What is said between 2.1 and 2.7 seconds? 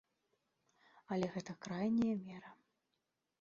мера.